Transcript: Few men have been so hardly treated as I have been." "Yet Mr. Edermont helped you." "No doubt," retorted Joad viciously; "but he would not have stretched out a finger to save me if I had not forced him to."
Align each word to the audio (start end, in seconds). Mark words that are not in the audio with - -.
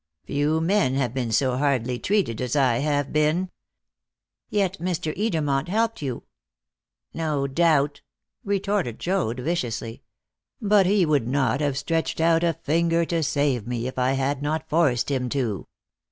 Few 0.25 0.59
men 0.59 0.95
have 0.95 1.13
been 1.13 1.31
so 1.31 1.57
hardly 1.57 1.99
treated 1.99 2.41
as 2.41 2.55
I 2.55 2.77
have 2.79 3.13
been." 3.13 3.51
"Yet 4.49 4.79
Mr. 4.79 5.15
Edermont 5.15 5.67
helped 5.67 6.01
you." 6.01 6.23
"No 7.13 7.45
doubt," 7.45 8.01
retorted 8.43 8.97
Joad 8.97 9.39
viciously; 9.41 10.01
"but 10.59 10.87
he 10.87 11.05
would 11.05 11.27
not 11.27 11.61
have 11.61 11.77
stretched 11.77 12.19
out 12.19 12.43
a 12.43 12.53
finger 12.53 13.05
to 13.05 13.21
save 13.21 13.67
me 13.67 13.85
if 13.85 13.99
I 13.99 14.13
had 14.13 14.41
not 14.41 14.67
forced 14.67 15.11
him 15.11 15.29
to." 15.29 15.67